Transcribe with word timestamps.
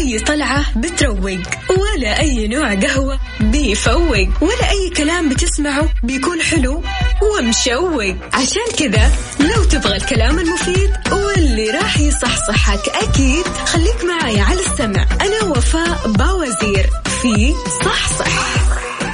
أي 0.00 0.18
طلعة 0.18 0.78
بتروق 0.78 1.40
ولا 1.70 2.20
أي 2.20 2.48
نوع 2.48 2.74
قهوة 2.74 3.18
بيفوق 3.40 4.28
ولا 4.40 4.70
أي 4.70 4.90
كلام 4.96 5.28
بتسمعه 5.28 5.88
بيكون 6.02 6.42
حلو 6.42 6.82
ومشوق. 7.22 8.14
عشان 8.34 8.66
كذا 8.78 9.10
لو 9.40 9.64
تبغى 9.64 9.96
الكلام 9.96 10.38
المفيد 10.38 10.90
واللي 11.12 11.70
راح 11.70 11.98
يصحصحك 11.98 12.88
أكيد 12.88 13.44
خليك 13.66 14.04
معاي 14.04 14.40
على 14.40 14.60
السمع. 14.60 15.06
أنا 15.20 15.44
وفاء 15.50 15.98
باوزير 16.08 16.90
في 17.22 17.54
صحصح. 17.84 18.26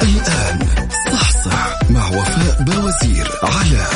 الآن 0.03 0.67
صحصح 1.13 1.91
مع 1.91 2.09
وفاء 2.09 2.63
باوزير 2.67 3.31
على 3.43 3.87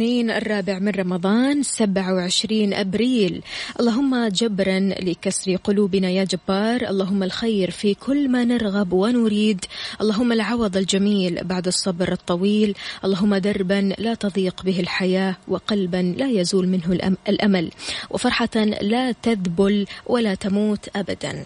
الاثنين 0.00 0.30
الرابع 0.30 0.78
من 0.78 0.88
رمضان 0.88 1.62
27 1.62 2.74
أبريل. 2.74 3.42
اللهم 3.80 4.28
جبرا 4.28 4.78
لكسر 4.80 5.56
قلوبنا 5.56 6.10
يا 6.10 6.24
جبار. 6.24 6.88
اللهم 6.88 7.22
الخير 7.22 7.70
في 7.70 7.94
كل 7.94 8.28
ما 8.28 8.44
نرغب 8.44 8.92
ونريد. 8.92 9.64
اللهم 10.00 10.32
العوض 10.32 10.76
الجميل 10.76 11.44
بعد 11.44 11.66
الصبر 11.66 12.12
الطويل. 12.12 12.74
اللهم 13.04 13.34
دربا 13.36 13.94
لا 13.98 14.14
تضيق 14.14 14.62
به 14.62 14.80
الحياة 14.80 15.36
وقلبا 15.48 16.14
لا 16.16 16.28
يزول 16.28 16.68
منه 16.68 17.12
الأمل. 17.28 17.70
وفرحة 18.10 18.56
لا 18.80 19.12
تذبل 19.12 19.86
ولا 20.06 20.34
تموت 20.34 20.88
أبدا. 20.96 21.44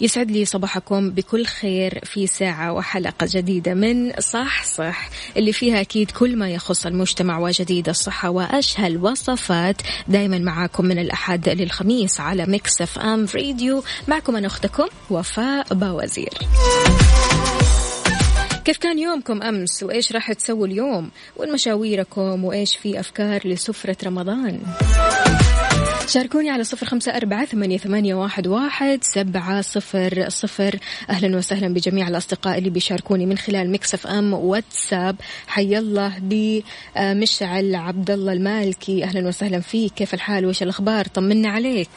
يسعد 0.00 0.30
لي 0.30 0.44
صباحكم 0.44 1.10
بكل 1.10 1.46
خير 1.46 2.00
في 2.04 2.26
ساعة 2.26 2.72
وحلقة 2.72 3.26
جديدة 3.30 3.74
من 3.74 4.12
صح 4.20 4.64
صح 4.64 5.10
اللي 5.36 5.52
فيها 5.52 5.80
أكيد 5.80 6.10
كل 6.10 6.36
ما 6.36 6.50
يخص 6.50 6.86
المجتمع 6.86 7.38
وجديد 7.38 7.88
الصحة 7.96 8.30
وأشهى 8.30 8.86
الوصفات 8.86 9.76
دايما 10.08 10.38
معاكم 10.38 10.84
من 10.84 10.98
الأحد 10.98 11.48
للخميس 11.48 12.20
على 12.20 12.46
Mix 12.46 12.82
FM 12.82 13.26
راديو 13.34 13.82
معكم 14.08 14.36
أنا 14.36 14.46
أختكم 14.46 14.86
وفاء 15.10 15.74
باوزير. 15.74 16.32
كيف 18.64 18.78
كان 18.78 18.98
يومكم 18.98 19.42
أمس؟ 19.42 19.82
وإيش 19.82 20.12
راح 20.12 20.32
تسووا 20.32 20.66
اليوم؟ 20.66 21.10
وين 21.36 21.52
مشاويركم 21.52 22.44
وإيش 22.44 22.76
في 22.76 23.00
أفكار 23.00 23.48
لسفرة 23.48 23.96
رمضان؟ 24.04 24.60
شاركوني 26.08 26.50
على 26.50 26.64
صفر 26.64 26.86
خمسة 26.86 27.16
أربعة 27.16 27.44
ثمانية, 27.44 27.78
ثمانية 27.78 28.14
واحد, 28.14 28.46
واحد 28.46 28.98
سبعة 29.02 29.60
صفر 29.60 30.28
صفر. 30.28 30.78
أهلا 31.10 31.36
وسهلا 31.36 31.74
بجميع 31.74 32.08
الأصدقاء 32.08 32.58
اللي 32.58 32.70
بيشاركوني 32.70 33.26
من 33.26 33.38
خلال 33.38 33.70
Mix 33.70 33.94
FM 33.94 34.34
واتساب. 34.34 35.16
حي 35.46 35.78
الله 35.78 36.12
بمشعل 36.20 37.74
عبد 37.74 38.10
الله 38.10 38.32
المالكي. 38.32 39.04
أهلا 39.04 39.28
وسهلا 39.28 39.60
فيك. 39.60 39.92
كيف 39.92 40.14
الحال؟ 40.14 40.44
وإيش 40.44 40.62
الأخبار؟ 40.62 41.06
طمنا 41.06 41.48
عليك. 41.48 41.88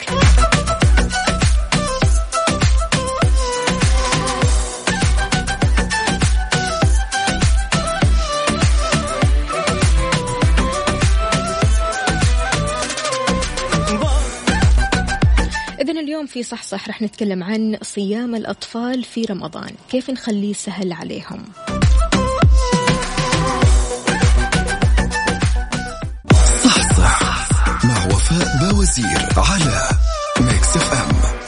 في 16.30 16.44
صح 16.44 16.64
صح 16.64 16.90
رح 16.90 17.02
نتكلم 17.02 17.44
عن 17.44 17.78
صيام 17.82 18.36
الأطفال 18.36 19.04
في 19.04 19.26
رمضان. 19.26 19.72
كيف 19.92 20.10
نخليه 20.10 20.54
سهل 20.54 20.94
عليهم؟ 20.94 21.46
صح 26.64 26.98
صح 26.98 27.50
مع 27.86 28.06
وفاء 28.06 28.72
باوزير 28.72 29.28
على 29.38 29.90
Mix 30.40 30.78
FM. 30.78 31.39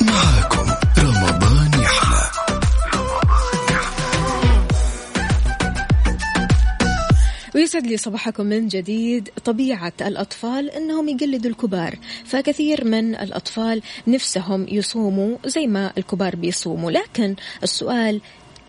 ويسعد 7.61 7.87
لي 7.87 7.97
صباحكم 7.97 8.45
من 8.45 8.67
جديد. 8.67 9.29
طبيعة 9.45 9.93
الأطفال 10.01 10.69
أنهم 10.69 11.09
يقلدوا 11.09 11.51
الكبار 11.51 11.95
فكثير 12.25 12.85
من 12.85 13.15
الأطفال 13.15 13.81
نفسهم 14.07 14.65
يصوموا 14.69 15.37
زي 15.45 15.67
ما 15.67 15.93
الكبار 15.97 16.35
بيصوموا. 16.35 16.91
لكن 16.91 17.35
السؤال 17.63 18.21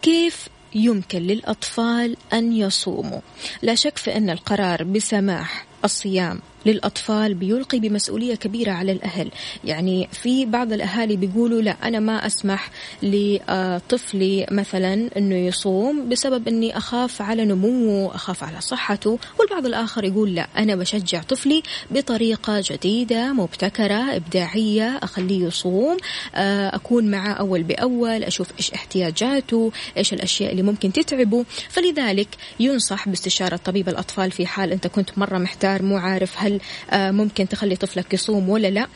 كيف 0.03 0.49
يمكن 0.75 1.19
للأطفال 1.19 2.17
أن 2.33 2.53
يصوموا؟ 2.53 3.21
لا 3.63 3.75
شك 3.75 3.99
في 3.99 4.17
أن 4.17 4.31
القرار 4.31 4.85
بسماح 4.85 5.67
الصيام 5.85 6.41
للأطفال 6.67 7.35
بيلقي 7.35 7.79
بمسؤولية 7.79 8.35
كبيرة 8.35 8.73
على 8.73 8.93
الأهل. 8.93 9.31
يعني 9.65 10.09
في 10.13 10.47
بعض 10.47 10.73
الأهالي 10.73 11.17
بيقولوا 11.17 11.63
لا 11.63 11.77
أنا 11.83 12.01
ما 12.01 12.27
أسمح 12.27 12.71
لطفلي 13.03 14.47
مثلا 14.51 15.11
أنه 15.17 15.35
يصوم 15.35 16.09
بسبب 16.09 16.49
أني 16.49 16.77
أخاف 16.77 17.23
على 17.23 17.45
نموه 17.45 18.15
أخاف 18.15 18.45
على 18.45 18.61
صحته. 18.61 19.19
والبعض 19.41 19.67
الآخر 19.67 20.05
يقول 20.05 20.35
لا 20.35 20.49
أنا 20.59 20.77
بشجع 20.77 21.23
طفلي 21.23 21.63
بطريقة 21.91 22.63
جديدة 22.71 23.33
مبتكرة 23.33 24.17
إبداعية 24.17 24.99
أخليه 25.03 25.47
يصوم 25.47 25.97
أكون 26.35 27.11
معه 27.11 27.33
أول 27.33 27.63
بأول 27.63 28.25
أشوف 28.25 28.49
إيش 28.59 28.71
احتياجاته 28.71 29.73
إيش 29.97 30.13
الأشياء 30.13 30.53
اللي 30.53 30.63
ممكن 30.63 30.93
تتعبه. 30.93 31.45
فلذلك 31.69 32.29
ينصح 32.61 33.09
باستشارة 33.09 33.57
طبيب 33.57 33.89
الأطفال 33.89 34.31
في 34.31 34.47
حال 34.47 34.73
أنت 34.73 34.87
كنت 34.87 35.19
مرة 35.19 35.39
محتار 35.39 35.83
مو 35.83 35.97
عارف 35.97 36.35
هل 36.37 36.52
هل 36.91 37.13
ممكن 37.13 37.49
تخلي 37.49 37.77
طفلك 37.77 38.15
يصوم 38.15 38.49
ولا 38.49 38.69
لا؟ 38.69 38.87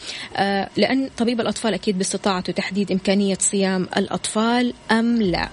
لأن 0.77 1.11
طبيب 1.17 1.41
الأطفال 1.41 1.75
أكيد 1.75 1.99
باستطاعته 1.99 2.53
تحديد 2.53 2.93
إمكانية 2.93 3.39
صيام 3.41 3.89
الأطفال 3.97 4.75
أم 4.91 5.23
لا. 5.23 5.49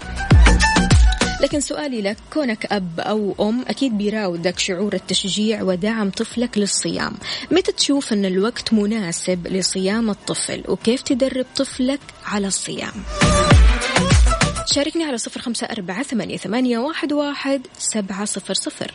لكن 1.41 1.59
سؤالي 1.59 2.01
لك 2.01 2.17
كونك 2.33 2.65
أب 2.65 2.99
أو 2.99 3.35
أم 3.39 3.65
أكيد 3.67 3.97
بيراودك 3.97 4.59
شعور 4.59 4.93
التشجيع 4.93 5.61
ودعم 5.61 6.09
طفلك 6.09 6.57
للصيام. 6.57 7.13
متى 7.51 7.71
تشوف 7.71 8.13
أن 8.13 8.25
الوقت 8.25 8.73
مناسب 8.73 9.47
لصيام 9.47 10.09
الطفل؟ 10.09 10.63
وكيف 10.67 11.01
تدرب 11.01 11.45
طفلك 11.55 11.99
على 12.25 12.47
الصيام؟ 12.47 12.93
شاركني 14.65 15.03
على 15.03 15.17
صفر 15.17 15.41
خمسة 15.41 15.67
أربعة 15.67 16.03
ثمانية, 16.03 16.77
واحد 17.11 17.61
سبعة 17.77 18.25
صفر 18.25 18.53
صفر. 18.53 18.93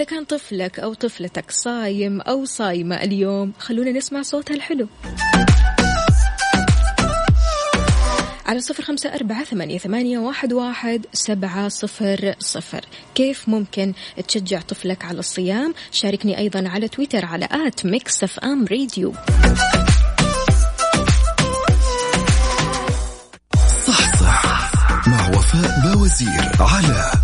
وإذا 0.00 0.10
كان 0.10 0.24
طفلك 0.24 0.80
أو 0.80 0.94
طفلتك 0.94 1.50
صايم 1.50 2.20
أو 2.20 2.44
صايمة 2.44 2.96
اليوم 2.96 3.52
خلونا 3.58 3.90
نسمع 3.90 4.22
صوتها 4.22 4.54
الحلو. 4.54 4.88
على 8.46 8.60
صفر 8.60 8.82
خمسة 8.82 9.14
أربعة 9.14 9.44
ثمانية, 9.44 9.78
ثمانية 9.78 10.18
واحد, 10.18 10.52
واحد 10.52 11.06
سبعة 11.12 11.68
صفر 11.68 12.34
صفر. 12.38 12.80
كيف 13.14 13.48
ممكن 13.48 13.92
تشجع 14.28 14.60
طفلك 14.60 15.04
على 15.04 15.18
الصيام؟ 15.18 15.74
شاركني 15.92 16.38
أيضا 16.38 16.68
على 16.68 16.88
تويتر 16.88 17.24
على 17.24 17.48
at 17.52 17.86
Mix 17.86 18.24
FM 18.44 18.66
Radio. 18.70 19.12
صح 23.86 24.20
صح. 24.20 24.70
مع 25.06 25.28
وفاء 25.28 25.94
بوزير 25.94 26.50
على 26.60 27.19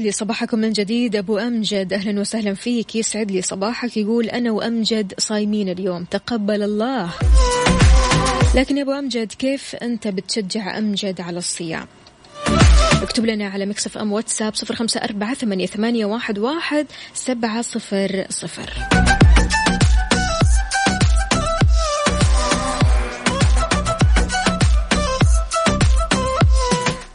ويسعد 0.00 0.06
لي 0.06 0.12
صباحكم 0.12 0.58
من 0.58 0.72
جديد. 0.72 1.16
أبو 1.16 1.38
أمجد 1.38 1.92
أهلا 1.92 2.20
وسهلا 2.20 2.54
فيك. 2.54 2.96
يسعد 2.96 3.30
لي 3.30 3.42
صباحك. 3.42 3.96
يقول 3.96 4.26
أنا 4.26 4.50
وأمجد 4.50 5.12
صايمين 5.18 5.68
اليوم. 5.68 6.04
تقبل 6.04 6.62
الله. 6.62 7.10
لكن 8.54 8.76
يا 8.76 8.82
أبو 8.82 8.92
أمجد 8.92 9.32
كيف 9.32 9.74
أنت 9.74 10.08
بتشجع 10.08 10.78
أمجد 10.78 11.20
على 11.20 11.38
الصيام؟ 11.38 11.86
اكتب 13.02 13.26
لنا 13.26 13.48
على 13.48 13.66
مكسف 13.66 13.98
إم 13.98 14.12
واتساب 14.12 14.54
صفر 14.54 14.74
خمسة 14.74 15.00
أربعة 15.00 15.34
ثمانية, 15.34 15.66
ثمانية 15.66 16.04
واحد, 16.04 16.86
سبعة 17.14 17.62
صفر 17.62 18.24
صفر. 18.30 18.70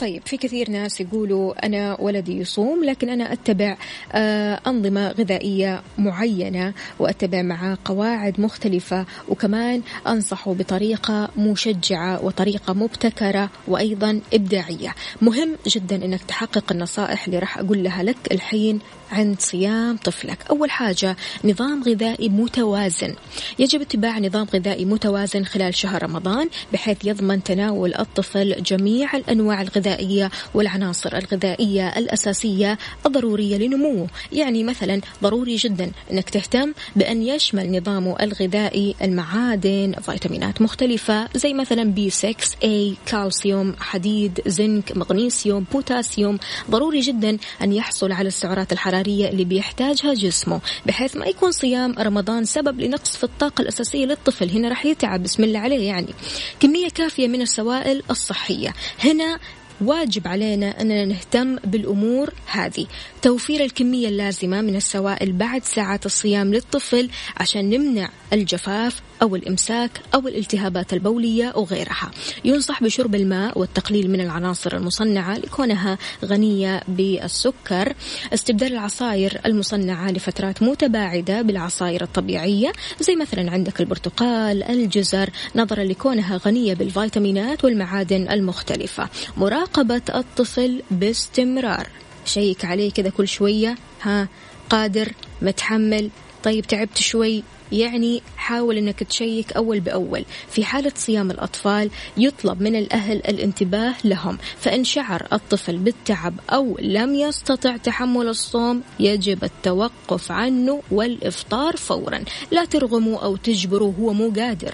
طيب 0.05 0.21
في 0.25 0.37
كثير 0.37 0.69
ناس 0.69 1.01
يقولوا 1.01 1.65
أنا 1.65 1.97
ولدي 2.01 2.37
يصوم 2.37 2.83
لكن 2.83 3.09
أنا 3.09 3.33
أتبع 3.33 3.77
آه، 4.11 4.59
أنظمة 4.67 5.11
غذائية 5.11 5.81
معينة 5.97 6.73
وأتبع 6.99 7.41
مع 7.41 7.77
قواعد 7.85 8.39
مختلفة 8.39 9.05
وكمان 9.29 9.81
أنصحه 10.07 10.53
بطريقة 10.53 11.29
مشجعة 11.37 12.25
وطريقة 12.25 12.73
مبتكرة 12.73 13.49
وأيضا 13.67 14.21
إبداعية. 14.33 14.95
مهم 15.21 15.55
جدا 15.67 15.95
أنك 15.95 16.23
تحقق 16.23 16.71
النصائح 16.71 17.25
اللي 17.25 17.39
راح 17.39 17.57
أقول 17.57 17.83
لها 17.83 18.03
لك 18.03 18.17
الحين 18.31 18.79
عند 19.11 19.39
صيام 19.39 19.97
طفلك. 19.97 20.37
أول 20.49 20.71
حاجة 20.71 21.15
نظام 21.43 21.83
غذائي 21.83 22.29
متوازن. 22.29 23.15
يجب 23.59 23.81
اتباع 23.81 24.19
نظام 24.19 24.47
غذائي 24.53 24.85
متوازن 24.85 25.45
خلال 25.45 25.75
شهر 25.75 26.03
رمضان 26.03 26.49
بحيث 26.73 26.97
يضمن 27.03 27.43
تناول 27.43 27.93
الطفل 27.93 28.63
جميع 28.63 29.15
الأنواع 29.17 29.61
الغذائية 29.61 30.31
والعناصر 30.53 31.17
الغذائية 31.17 31.97
الأساسية 31.97 32.77
الضرورية 33.05 33.57
لنموه. 33.57 34.07
يعني 34.31 34.63
مثلا 34.63 35.01
ضروري 35.23 35.55
جدا 35.55 35.91
أنك 36.11 36.29
تهتم 36.29 36.73
بأن 36.95 37.21
يشمل 37.21 37.77
نظامه 37.77 38.15
الغذائي 38.21 38.95
المعادن 39.01 39.95
فيتامينات 40.01 40.61
مختلفة 40.61 41.27
زي 41.35 41.53
مثلا 41.53 41.83
B 41.83 42.09
6 42.09 42.35
A 42.63 43.09
كالسيوم 43.11 43.75
حديد 43.79 44.41
زنك 44.47 44.97
مغنيسيوم 44.97 45.65
بوتاسيوم 45.71 46.39
ضروري 46.71 46.99
جدا 46.99 47.37
أن 47.61 47.73
يحصل 47.73 48.11
على 48.11 48.27
السعرات 48.27 48.73
الحرارية 48.73 48.94
اللي 49.01 49.43
بيحتاجها 49.43 50.13
جسمه 50.13 50.61
بحيث 50.85 51.15
ما 51.15 51.25
يكون 51.25 51.51
صيام 51.51 51.95
رمضان 51.99 52.45
سبب 52.45 52.81
لنقص 52.81 53.17
في 53.17 53.23
الطاقة 53.23 53.61
الأساسية 53.61 54.05
للطفل. 54.05 54.49
هنا 54.49 54.69
راح 54.69 54.85
يتعب 54.85 55.23
بسم 55.23 55.43
الله 55.43 55.59
عليه 55.59 55.87
يعني. 55.87 56.13
كمية 56.59 56.89
كافية 56.89 57.27
من 57.27 57.41
السوائل 57.41 58.03
الصحية. 58.09 58.73
هنا 59.03 59.39
واجب 59.81 60.27
علينا 60.27 60.81
أننا 60.81 61.05
نهتم 61.05 61.55
بالأمور 61.55 62.33
هذه. 62.45 62.85
توفير 63.21 63.63
الكمية 63.63 64.07
اللازمة 64.07 64.61
من 64.61 64.75
السوائل 64.75 65.31
بعد 65.31 65.63
ساعات 65.63 66.05
الصيام 66.05 66.53
للطفل 66.53 67.09
عشان 67.37 67.69
نمنع 67.69 68.09
الجفاف 68.33 69.01
أو 69.21 69.35
الإمساك 69.35 69.91
أو 70.13 70.27
الالتهابات 70.27 70.93
البولية 70.93 71.53
وغيرها. 71.55 72.11
ينصح 72.45 72.83
بشرب 72.83 73.15
الماء 73.15 73.59
والتقليل 73.59 74.11
من 74.11 74.21
العناصر 74.21 74.75
المصنعة 74.75 75.37
لكونها 75.37 75.97
غنية 76.25 76.81
بالسكر. 76.87 77.93
استبدال 78.33 78.73
العصائر 78.73 79.41
المصنعة 79.45 80.11
لفترات 80.11 80.63
متباعدة 80.63 81.41
بالعصائر 81.41 82.03
الطبيعية 82.03 82.71
زي 82.99 83.15
مثلا 83.15 83.51
عندك 83.51 83.81
البرتقال 83.81 84.63
الجزر 84.63 85.29
نظرا 85.55 85.83
لكونها 85.83 86.39
غنية 86.45 86.73
بالفيتامينات 86.73 87.63
والمعادن 87.63 88.29
المختلفة. 88.31 89.09
مراقبة 89.37 90.01
الطفل 90.15 90.81
باستمرار. 90.91 91.87
شيك 92.25 92.65
عليه 92.65 92.91
كذا 92.91 93.09
كل 93.09 93.27
شوية. 93.27 93.75
ها 94.01 94.27
قادر 94.69 95.11
متحمل. 95.41 96.09
طيب 96.45 96.65
تعبت 96.67 96.97
شوي 96.97 97.43
يعني 97.71 98.21
حاول 98.37 98.77
إنك 98.77 99.03
تشيك 99.03 99.53
أول 99.53 99.79
بأول. 99.79 100.25
في 100.49 100.65
حالة 100.65 100.91
صيام 100.95 101.31
الأطفال 101.31 101.89
يطلب 102.17 102.61
من 102.61 102.75
الأهل 102.75 103.17
الانتباه 103.17 103.93
لهم 104.03 104.37
فإن 104.57 104.83
شعر 104.83 105.27
الطفل 105.33 105.77
بالتعب 105.77 106.33
أو 106.49 106.77
لم 106.81 107.15
يستطع 107.15 107.77
تحمل 107.77 108.27
الصوم 108.27 108.81
يجب 108.99 109.43
التوقف 109.43 110.31
عنه 110.31 110.81
والإفطار 110.91 111.77
فورا. 111.77 112.23
لا 112.51 112.65
ترغموا 112.65 113.19
أو 113.19 113.35
تجبروا 113.35 113.93
هو 113.99 114.13
مو 114.13 114.29
قادر. 114.29 114.73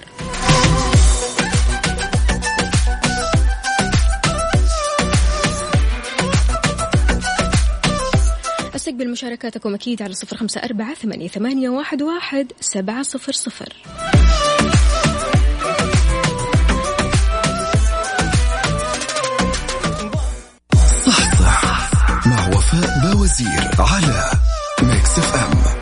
استقبل 8.82 9.10
مشاركاتكم 9.10 9.74
أكيد 9.74 10.02
على 10.02 10.14
صفر 10.14 10.36
خمسة 10.36 10.60
أربعة 10.60 10.94
ثمانية, 10.94 11.28
ثمانية 11.28 11.68
واحد, 11.68 12.02
واحد 12.02 12.52
سبعة 12.60 13.02
صفر 13.02 13.32
صفر. 13.32 13.72
صح 21.06 21.40
صح 21.40 22.26
مع 22.26 22.48
وفاء 22.48 23.12
بوزير 23.12 23.70
على 23.78 24.30
Mix 24.82 25.18
FM. 25.18 25.81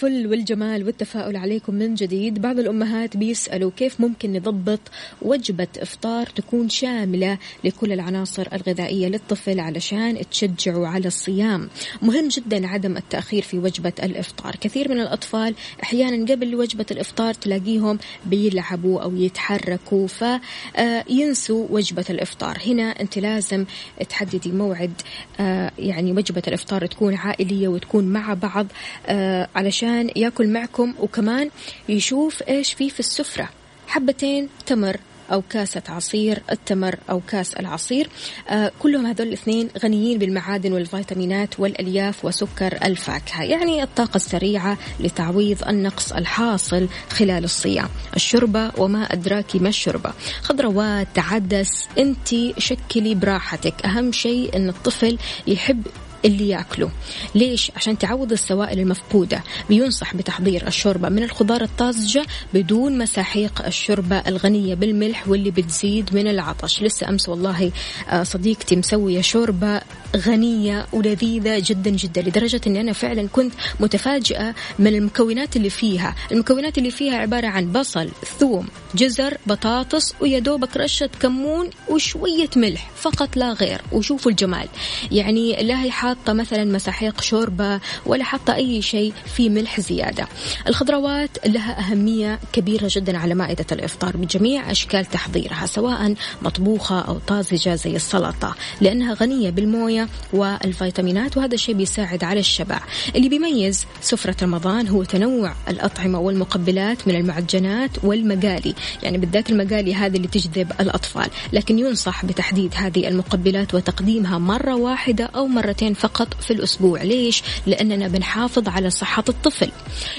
الفل 0.00 0.26
والجمال 0.26 0.86
والتفاؤل 0.86 1.36
عليكم 1.36 1.74
من 1.74 1.94
جديد. 1.94 2.42
بعض 2.42 2.58
الأمهات 2.58 3.16
بيسألوا 3.16 3.70
كيف 3.76 4.00
ممكن 4.00 4.32
نضبط 4.32 4.80
وجبة 5.22 5.68
إفطار 5.78 6.26
تكون 6.26 6.68
شاملة 6.68 7.38
لكل 7.64 7.92
العناصر 7.92 8.48
الغذائية 8.52 9.08
للطفل 9.08 9.60
علشان 9.60 10.18
تشجعوا 10.30 10.86
على 10.88 11.06
الصيام. 11.06 11.68
مهم 12.02 12.28
جدا 12.28 12.66
عدم 12.66 12.96
التأخير 12.96 13.42
في 13.42 13.58
وجبة 13.58 13.92
الإفطار. 14.02 14.56
كثير 14.56 14.88
من 14.88 15.00
الأطفال 15.00 15.54
أحيانا 15.82 16.32
قبل 16.32 16.54
وجبة 16.54 16.86
الإفطار 16.90 17.34
تلاقيهم 17.34 17.98
بيلعبوا 18.26 19.00
أو 19.02 19.16
يتحركوا 19.16 20.06
فينسوا 20.06 21.66
وجبة 21.70 22.04
الإفطار. 22.10 22.58
هنا 22.66 23.00
أنت 23.00 23.18
لازم 23.18 23.64
تحددي 24.08 24.52
موعد 24.52 24.92
آه، 25.40 25.72
يعني 25.78 26.12
وجبة 26.12 26.42
الإفطار 26.48 26.86
تكون 26.86 27.14
عائلية 27.14 27.68
وتكون 27.68 28.04
مع 28.04 28.34
بعض 28.34 28.66
آه، 29.06 29.48
علشان 29.90 30.10
ياكل 30.16 30.48
معكم 30.48 30.94
وكمان 31.00 31.50
يشوف 31.88 32.42
إيش 32.48 32.72
في 32.72 32.90
في 32.90 33.00
السفرة. 33.00 33.48
حبتين 33.86 34.48
تمر 34.66 34.96
أو 35.32 35.42
كاسة 35.50 35.82
عصير 35.88 36.42
التمر 36.50 36.96
أو 37.10 37.20
كاس 37.28 37.54
العصير. 37.54 38.08
آه 38.48 38.72
كلهم 38.78 39.06
هذول 39.06 39.28
الاثنين 39.28 39.68
غنيين 39.82 40.18
بالمعادن 40.18 40.72
والفيتامينات 40.72 41.60
والألياف 41.60 42.24
وسكر 42.24 42.78
الفاكهة. 42.84 43.42
يعني 43.42 43.82
الطاقة 43.82 44.16
السريعة 44.16 44.78
لتعويض 45.00 45.68
النقص 45.68 46.12
الحاصل 46.12 46.88
خلال 47.10 47.44
الصيام. 47.44 47.88
الشوربة 48.16 48.72
وما 48.78 49.04
أدراك 49.12 49.56
ما 49.56 49.68
الشوربة. 49.68 50.12
خضروات 50.42 51.18
عدس 51.18 51.88
أنت 51.98 52.58
شكلي 52.58 53.14
براحتك. 53.14 53.86
أهم 53.86 54.12
شيء 54.12 54.56
أن 54.56 54.68
الطفل 54.68 55.18
يحب 55.46 55.86
اللي 56.24 56.48
ياكله 56.48 56.90
ليش؟ 57.34 57.72
عشان 57.76 57.98
تعوض 57.98 58.32
السوائل 58.32 58.78
المفقودة. 58.80 59.42
بينصح 59.68 60.14
بتحضير 60.16 60.66
الشوربة 60.66 61.08
من 61.08 61.22
الخضار 61.22 61.62
الطازجة 61.62 62.26
بدون 62.54 62.98
مساحيق 62.98 63.66
الشوربة 63.66 64.16
الغنية 64.18 64.74
بالملح 64.74 65.28
واللي 65.28 65.50
بتزيد 65.50 66.14
من 66.14 66.28
العطش. 66.28 66.82
لسه 66.82 67.08
أمس 67.08 67.28
والله 67.28 67.72
آه، 68.08 68.22
صديقتي 68.22 68.76
مسوية 68.76 69.20
شوربة 69.20 69.80
غنية 70.16 70.86
ولذيذة 70.92 71.62
جدا 71.66 71.90
جدا 71.90 72.22
لدرجة 72.22 72.60
أني 72.66 72.80
أنا 72.80 72.92
فعلا 72.92 73.28
كنت 73.28 73.52
متفاجئة 73.80 74.54
من 74.78 74.94
المكونات 74.94 75.56
اللي 75.56 75.70
فيها. 75.70 76.14
المكونات 76.32 76.78
اللي 76.78 76.90
فيها 76.90 77.16
عبارة 77.16 77.46
عن 77.46 77.72
بصل 77.72 78.10
ثوم 78.38 78.68
جزر 78.94 79.36
بطاطس 79.46 80.14
ويا 80.20 80.38
دوبك 80.38 80.76
رشة 80.76 81.10
كمون 81.20 81.70
وشوية 81.88 82.50
ملح. 82.56 82.90
فقط 82.96 83.36
لا 83.36 83.52
غير. 83.52 83.80
وشوفوا 83.92 84.30
الجمال. 84.30 84.68
يعني 85.12 85.62
لا 85.62 85.82
هي 85.82 85.90
حاطة 86.10 86.32
مثلا 86.32 86.64
مساحيق 86.64 87.20
شوربة 87.20 87.80
ولا 88.06 88.24
حاطة 88.24 88.54
أي 88.54 88.82
شيء 88.82 89.12
في 89.36 89.48
ملح 89.48 89.80
زيادة. 89.80 90.28
الخضروات 90.68 91.30
لها 91.46 91.80
أهمية 91.80 92.38
كبيرة 92.52 92.90
جدا 92.90 93.18
على 93.18 93.34
مائدة 93.34 93.66
الإفطار 93.72 94.16
بجميع 94.16 94.70
أشكال 94.70 95.04
تحضيرها 95.04 95.66
سواء 95.66 96.14
مطبوخة 96.42 97.00
أو 97.00 97.18
طازجة 97.18 97.74
زي 97.74 97.96
السلطة 97.96 98.54
لأنها 98.80 99.14
غنية 99.14 99.50
بالموية 99.50 100.08
والفيتامينات 100.32 101.36
وهذا 101.36 101.54
الشيء 101.54 101.74
بيساعد 101.74 102.24
على 102.24 102.40
الشبع. 102.40 102.80
اللي 103.16 103.28
بيميز 103.28 103.86
سفرة 104.00 104.36
رمضان 104.42 104.88
هو 104.88 105.04
تنوع 105.04 105.54
الأطعمة 105.68 106.18
والمقبلات 106.18 107.08
من 107.08 107.14
المعجنات 107.14 107.90
والمقالي. 108.04 108.74
يعني 109.02 109.18
بالذات 109.18 109.50
المقالي 109.50 109.94
هذه 109.94 110.16
اللي 110.16 110.28
تجذب 110.28 110.72
الأطفال 110.80 111.30
لكن 111.52 111.78
ينصح 111.78 112.24
بتحديد 112.24 112.72
هذه 112.76 113.08
المقبلات 113.08 113.74
وتقديمها 113.74 114.38
مرة 114.38 114.74
واحدة 114.74 115.24
أو 115.24 115.46
مرتين 115.46 115.94
فقط 116.00 116.28
في 116.40 116.52
الأسبوع. 116.52 117.02
ليش؟ 117.02 117.42
لأننا 117.66 118.08
بنحافظ 118.08 118.68
على 118.68 118.90
صحة 118.90 119.24
الطفل. 119.28 119.70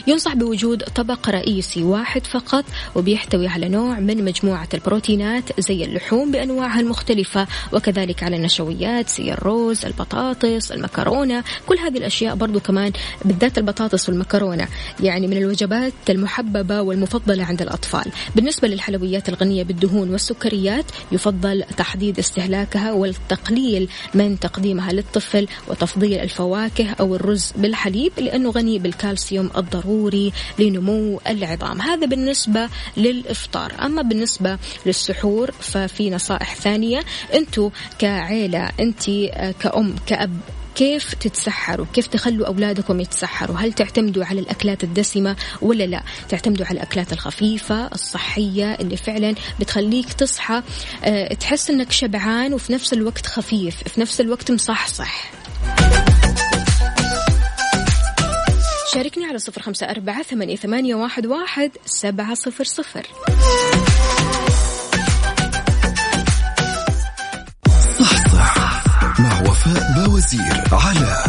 ينصح 0.07 0.33
بوجود 0.33 0.83
طبق 0.83 1.29
رئيسي 1.29 1.83
واحد 1.83 2.25
فقط 2.27 2.65
وبيحتوي 2.95 3.47
على 3.47 3.69
نوع 3.69 3.99
من 3.99 4.25
مجموعة 4.25 4.67
البروتينات 4.73 5.43
زي 5.59 5.85
اللحوم 5.85 6.31
بأنواعها 6.31 6.79
المختلفة 6.79 7.47
وكذلك 7.73 8.23
على 8.23 8.35
النشويات 8.35 9.09
زي 9.09 9.33
الرز 9.33 9.85
البطاطس 9.85 10.71
المكرونة. 10.71 11.43
كل 11.67 11.77
هذه 11.77 11.97
الأشياء 11.97 12.35
برضو 12.35 12.59
كمان 12.59 12.91
بالذات 13.25 13.57
البطاطس 13.57 14.09
والمكرونة 14.09 14.67
يعني 14.99 15.27
من 15.27 15.37
الوجبات 15.37 15.93
المحببة 16.09 16.81
والمفضلة 16.81 17.43
عند 17.43 17.61
الأطفال. 17.61 18.11
بالنسبة 18.35 18.67
للحلويات 18.67 19.29
الغنية 19.29 19.63
بالدهون 19.63 20.09
والسكريات 20.09 20.85
يفضل 21.11 21.63
تحديد 21.77 22.19
استهلاكها 22.19 22.93
والتقليل 22.93 23.89
من 24.13 24.39
تقديمها 24.39 24.91
للطفل 24.91 25.47
وتفضيل 25.71 26.19
الفواكه 26.19 26.95
أو 26.99 27.15
الرز 27.15 27.53
بالحليب 27.55 28.11
لأنه 28.17 28.49
غني 28.49 28.79
بالكالسيوم 28.79 29.49
الضروري 29.57 30.33
لنمو 30.59 31.21
العظام. 31.27 31.81
هذا 31.81 32.05
بالنسبة 32.05 32.69
للإفطار. 32.97 33.73
أما 33.85 34.01
بالنسبة 34.01 34.57
للسحور 34.85 35.51
ففي 35.51 36.09
نصائح 36.09 36.55
ثانية. 36.55 37.03
أنتم 37.33 37.69
كعيلة 37.99 38.69
أنت 38.79 39.09
كأم 39.59 39.95
كأب 40.05 40.39
كيف 40.75 41.13
تتسحروا؟ 41.13 41.85
كيف 41.93 42.07
تخلوا 42.07 42.47
أولادكم 42.47 42.99
يتسحروا؟ 42.99 43.57
هل 43.57 43.73
تعتمدوا 43.73 44.25
على 44.25 44.39
الأكلات 44.39 44.83
الدسمة 44.83 45.35
ولا 45.61 45.83
لا؟ 45.83 46.03
تعتمدوا 46.29 46.65
على 46.65 46.75
الأكلات 46.75 47.13
الخفيفة 47.13 47.87
الصحية 47.87 48.73
اللي 48.73 48.97
فعلا 48.97 49.35
بتخليك 49.59 50.13
تصحى 50.13 50.61
أه 51.03 51.33
تحس 51.33 51.69
أنك 51.69 51.91
شبعان 51.91 52.53
وفي 52.53 52.73
نفس 52.73 52.93
الوقت 52.93 53.25
خفيف 53.25 53.83
في 53.83 54.01
نفس 54.01 54.21
الوقت 54.21 54.51
مصحصح. 54.51 55.40
شاركني 58.93 59.25
على 59.25 59.39
صفر 59.39 59.61
خمسة 59.61 59.85
أربعة 59.89 60.23
ثمانية, 60.23 60.55
ثمانية 60.55 60.95
واحد, 60.95 61.25
واحد 61.25 61.71
سبعة 61.85 62.33
صفر 62.33 62.63
صفر. 62.63 63.07
صح 67.99 68.33
صح 68.33 68.83
مع 69.19 69.41
وفاء 69.41 70.05
بوزير 70.05 70.63
على 70.71 71.23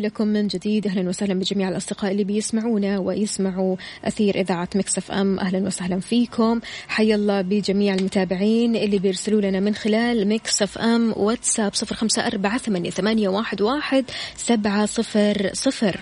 لكم 0.00 0.28
من 0.28 0.46
جديد. 0.46 0.86
أهلا 0.86 1.08
وسهلا 1.08 1.34
بجميع 1.34 1.68
الأصدقاء 1.68 2.10
اللي 2.10 2.24
بيسمعونا 2.24 2.98
ويسمعوا 2.98 3.76
أثير 4.04 4.40
إذاعة 4.40 4.68
Mix 4.74 5.10
FM 5.10 5.38
أهلا 5.38 5.58
وسهلا 5.58 6.00
فيكم. 6.00 6.60
حيا 6.88 7.14
الله 7.14 7.40
بجميع 7.40 7.94
المتابعين 7.94 8.76
اللي 8.76 8.98
بيرسلوا 8.98 9.40
لنا 9.40 9.60
من 9.60 9.74
خلال 9.74 10.28
Mix 10.28 10.78
FM 10.78 11.12
واتساب 11.16 11.74
صفر 11.74 11.94
أربعة 12.26 12.58
ثمانية, 12.58 12.90
ثمانية 12.90 13.28
واحد, 13.28 14.04
سبعة 14.36 14.86
صفر 14.86 15.50
صفر. 15.52 16.00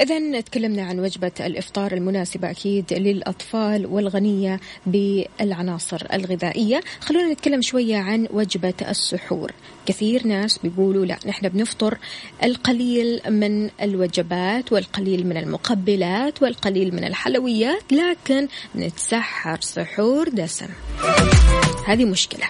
إذا 0.00 0.40
تكلمنا 0.40 0.82
عن 0.82 0.98
وجبة 0.98 1.32
الإفطار 1.40 1.92
المناسبة 1.92 2.50
أكيد 2.50 2.92
للأطفال 2.92 3.86
والغنية 3.86 4.60
بالعناصر 4.86 6.06
الغذائية. 6.12 6.80
خلونا 7.00 7.32
نتكلم 7.32 7.62
شوية 7.62 7.96
عن 7.96 8.28
وجبة 8.30 8.74
السحور. 8.88 9.52
كثير 9.86 10.26
ناس 10.26 10.58
بيقولوا 10.58 11.06
لا 11.06 11.18
نحن 11.26 11.48
بنفطر 11.48 11.98
القليل 12.44 13.20
من 13.28 13.70
الوجبات 13.82 14.72
والقليل 14.72 15.26
من 15.26 15.36
المقبلات 15.36 16.42
والقليل 16.42 16.94
من 16.94 17.04
الحلويات 17.04 17.92
لكن 17.92 18.48
نتسحر 18.76 19.60
سحور 19.60 20.28
دسم. 20.28 20.68
هذه 21.86 22.04
مشكلة. 22.04 22.46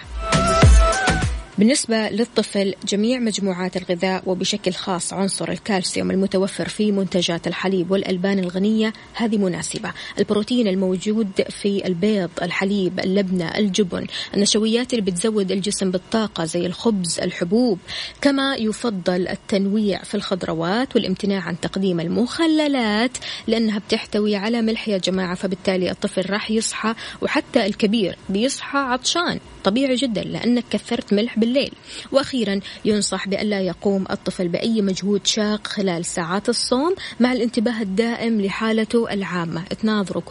بالنسبة 1.58 2.08
للطفل 2.08 2.74
جميع 2.88 3.18
مجموعات 3.18 3.76
الغذاء 3.76 4.22
وبشكل 4.26 4.72
خاص 4.72 5.12
عنصر 5.12 5.50
الكالسيوم 5.50 6.10
المتوفر 6.10 6.68
في 6.68 6.92
منتجات 6.92 7.46
الحليب 7.46 7.90
والألبان 7.90 8.38
الغنية 8.38 8.92
هذه 9.14 9.36
مناسبة. 9.38 9.92
البروتين 10.18 10.68
الموجود 10.68 11.28
في 11.50 11.86
البيض 11.86 12.30
الحليب 12.42 13.00
اللبنة 13.00 13.48
الجبن 13.58 14.06
النشويات 14.34 14.92
اللي 14.92 15.10
بتزود 15.10 15.52
الجسم 15.52 15.90
بالطاقة 15.90 16.44
زي 16.44 16.66
الخبز 16.66 17.20
الحبوب. 17.20 17.78
كما 18.20 18.54
يفضل 18.56 19.28
التنويع 19.28 20.02
في 20.02 20.14
الخضروات 20.14 20.96
والامتناع 20.96 21.40
عن 21.40 21.60
تقديم 21.60 22.00
المخللات 22.00 23.18
لأنها 23.46 23.78
بتحتوي 23.78 24.36
على 24.36 24.62
ملح 24.62 24.88
يا 24.88 24.98
جماعة 24.98 25.34
فبالتالي 25.34 25.90
الطفل 25.90 26.30
راح 26.30 26.50
يصحى 26.50 26.94
وحتى 27.22 27.66
الكبير 27.66 28.16
بيصحى 28.28 28.78
عطشان. 28.78 29.40
طبيعي 29.64 29.94
جدا 29.94 30.22
لأنك 30.22 30.64
كثرت 30.70 31.12
ملح 31.14 31.38
بالليل. 31.48 31.72
وأخيرا 32.12 32.60
ينصح 32.84 33.28
بألا 33.28 33.60
يقوم 33.60 34.04
الطفل 34.10 34.48
بأي 34.48 34.82
مجهود 34.82 35.26
شاق 35.26 35.66
خلال 35.66 36.04
ساعات 36.04 36.48
الصوم 36.48 36.94
مع 37.20 37.32
الانتباه 37.32 37.82
الدائم 37.82 38.40
لحالته 38.40 39.12
العامة. 39.12 39.64
تناظره 39.64 40.22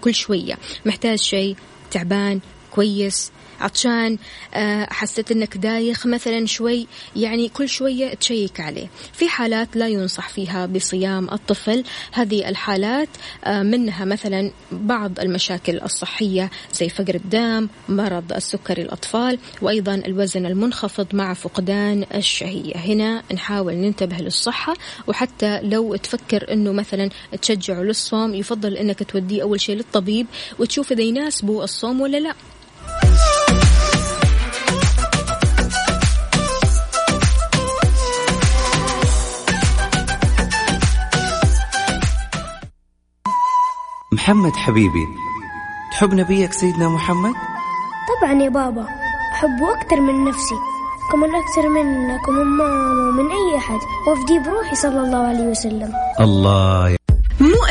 كل 0.00 0.14
شوية. 0.14 0.54
محتاج 0.86 1.18
شيء؟ 1.18 1.56
تعبان؟ 1.90 2.40
كويس؟ 2.70 3.32
عطشان 3.60 4.18
آه، 4.54 4.86
حسيت 4.90 5.32
إنك 5.32 5.56
دايخ 5.56 6.06
مثلا 6.06 6.46
شوي 6.46 6.86
يعني 7.16 7.48
كل 7.48 7.68
شوية 7.68 8.14
تشيك 8.14 8.60
عليه. 8.60 8.86
في 9.12 9.28
حالات 9.28 9.76
لا 9.76 9.88
ينصح 9.88 10.28
فيها 10.28 10.66
بصيام 10.66 11.30
الطفل. 11.32 11.84
هذه 12.12 12.48
الحالات 12.48 13.08
آه، 13.44 13.62
منها 13.62 14.04
مثلا 14.04 14.50
بعض 14.72 15.20
المشاكل 15.20 15.80
الصحية 15.80 16.50
زي 16.74 16.88
فقر 16.88 17.14
الدم 17.14 17.68
مرض 17.88 18.32
السكري 18.32 18.82
الأطفال 18.82 19.38
وأيضا 19.62 19.94
الوزن 19.94 20.46
المنخفض 20.46 21.06
مع 21.12 21.34
فقدان 21.34 22.04
الشهية. 22.14 22.76
هنا 22.76 23.22
نحاول 23.34 23.74
ننتبه 23.74 24.16
للصحة 24.16 24.74
وحتى 25.06 25.60
لو 25.62 25.96
تفكر 25.96 26.52
إنه 26.52 26.72
مثلا 26.72 27.10
تشجعه 27.42 27.82
للصوم 27.82 28.34
يفضل 28.34 28.76
إنك 28.76 29.02
توديه 29.02 29.42
أول 29.42 29.60
شيء 29.60 29.76
للطبيب 29.76 30.26
وتشوف 30.58 30.92
إذا 30.92 31.02
يناسبه 31.02 31.64
الصوم 31.64 32.00
ولا 32.00 32.16
لا. 32.16 32.34
محمد 44.12 44.52
حبيبي 44.56 45.06
تحب 45.92 46.14
نبيك 46.14 46.52
سيدنا 46.52 46.88
محمد؟ 46.88 47.34
طبعا 48.20 48.32
يا 48.42 48.48
بابا 48.48 48.86
أحبه 49.34 49.72
أكثر 49.80 50.00
من 50.00 50.24
نفسي 50.24 50.54
كمان 51.12 51.34
أكثر 51.34 51.68
منك 51.68 52.28
ومن 52.28 52.44
ماما 52.44 53.08
ومن 53.08 53.30
أي 53.30 53.56
أحد 53.58 53.78
وأفدي 54.08 54.38
بروحي 54.38 54.76
صلى 54.76 55.00
الله 55.00 55.26
عليه 55.28 55.44
وسلم 55.44 55.92
الله 56.20 56.88
مو 56.90 56.97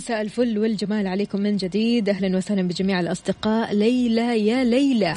مساء 0.00 0.20
الفل 0.20 0.58
والجمال 0.58 1.06
عليكم 1.06 1.40
من 1.40 1.56
جديد. 1.56 2.08
أهلا 2.08 2.36
وسهلا 2.36 2.62
بجميع 2.62 3.00
الأصدقاء. 3.00 3.74
ليلى 3.74 4.46
يا 4.46 4.64
ليلى. 4.64 5.14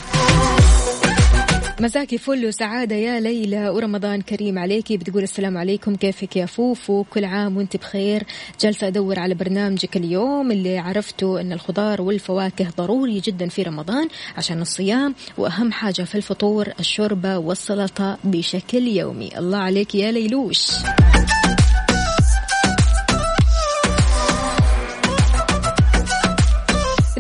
مساكي 1.80 2.18
فل 2.18 2.46
وسعادة 2.46 2.96
يا 2.96 3.20
ليلى. 3.20 3.70
ورمضان 3.70 4.22
كريم 4.22 4.60
عليكي 4.60 4.98
بتقول 4.98 5.24
السلام 5.24 5.58
عليكم. 5.58 5.96
كيفك 5.96 6.38
يا 6.38 6.46
فوفو؟ 6.46 7.04
كل 7.04 7.26
عام 7.26 7.58
وانت 7.58 7.78
بخير. 7.78 8.24
جالسة 8.62 8.88
أدور 8.88 9.20
على 9.20 9.34
برنامجك 9.34 9.98
اليوم. 9.98 10.52
اللي 10.52 10.78
عرفته 10.78 11.42
أن 11.42 11.52
الخضار 11.52 12.02
والفواكه 12.02 12.68
ضروري 12.78 13.20
جدا 13.20 13.48
في 13.48 13.64
رمضان 13.64 14.08
عشان 14.38 14.62
الصيام. 14.62 15.16
وأهم 15.38 15.72
حاجة 15.72 16.04
في 16.04 16.16
الفطور 16.16 16.68
الشوربة 16.80 17.38
والسلطة 17.38 18.18
بشكل 18.24 18.88
يومي. 18.88 19.38
الله 19.38 19.58
عليك 19.58 19.96
يا 19.96 20.12
ليلوش. 20.12 20.68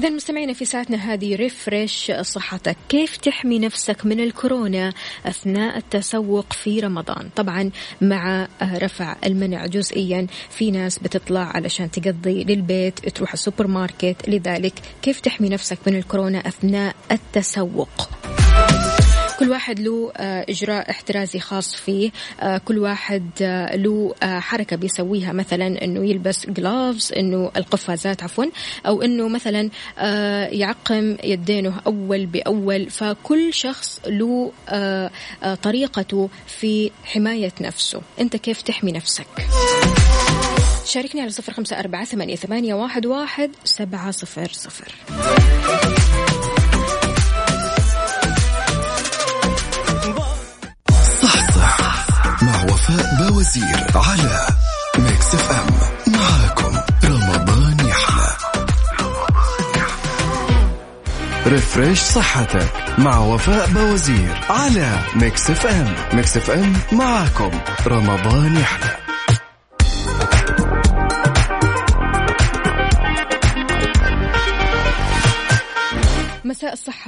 إذا 0.03 0.11
مستمعينا 0.11 0.53
في 0.53 0.65
ساعتنا 0.65 0.97
هذه 0.97 1.35
ريفرش 1.35 2.11
صحتك. 2.21 2.77
كيف 2.89 3.17
تحمي 3.17 3.59
نفسك 3.59 4.05
من 4.05 4.19
الكورونا 4.19 4.93
أثناء 5.25 5.77
التسوق 5.77 6.53
في 6.53 6.79
رمضان؟ 6.79 7.29
طبعا 7.35 7.71
مع 8.01 8.47
رفع 8.61 9.15
المنع 9.25 9.65
جزئيا. 9.65 10.27
في 10.49 10.71
ناس 10.71 10.99
بتطلع 10.99 11.41
علشان 11.41 11.91
تقضي 11.91 12.43
للبيت 12.43 13.09
تروح 13.09 13.33
السوبر 13.33 13.67
ماركت. 13.67 14.15
لذلك 14.27 14.73
كيف 15.01 15.19
تحمي 15.19 15.49
نفسك 15.49 15.77
من 15.87 15.95
الكورونا 15.95 16.47
أثناء 16.47 16.95
التسوق؟ 17.11 18.09
كل 19.43 19.49
واحد 19.49 19.79
له 19.79 20.11
آه، 20.17 20.45
إجراء 20.49 20.89
احترازي 20.89 21.39
خاص 21.39 21.75
فيه. 21.75 22.11
آه، 22.39 22.57
كل 22.57 22.77
واحد 22.77 23.29
آه، 23.41 23.75
له 23.75 24.13
حركة 24.23 24.75
بيسويها. 24.75 25.33
مثلا 25.33 25.83
أنه 25.83 26.05
يلبس 26.05 26.45
جلوفز 26.49 27.13
أنه 27.13 27.51
القفازات 27.57 28.23
عفوا 28.23 28.45
أو 28.85 29.01
أنه 29.01 29.27
مثلا 29.27 29.69
يعقم 30.51 31.17
يدينه 31.23 31.81
أول 31.87 32.25
بأول. 32.25 32.89
فكل 32.89 33.53
شخص 33.53 34.01
له 34.07 34.51
طريقته 35.63 36.29
في 36.47 36.91
حماية 37.03 37.53
نفسه. 37.61 38.01
أنت 38.19 38.35
كيف 38.35 38.61
تحمي 38.61 38.91
نفسك؟ 38.91 39.27
شاركني 40.85 41.21
على 41.21 41.29
صفر 41.29 41.53
خمسة 41.53 41.79
أربعة 41.79 42.05
ثمانية 42.05 42.73
واحد, 42.73 43.05
واحد 43.05 43.51
سبعة 43.63 44.11
صفر 44.11 44.47
صفر. 44.51 44.95
وفاء 53.43 53.55
بوزير 53.55 53.85
على 53.95 54.47
Mix 54.97 55.35
FM 55.35 55.67
معاكم 56.13 56.77
رمضان 57.03 57.87
يحلى 57.87 58.27
refresh 61.47 61.99
صحتك 61.99 62.73
مع 62.97 63.17
وفاء 63.19 63.69
بوزير 63.69 64.41
على 64.49 64.99
Mix 65.15 65.49
FM 65.49 65.93
Mix 66.13 66.37
FM 66.37 66.73
معاكم 66.91 67.51
رمضان 67.87 68.57
يحلى 68.57 69.02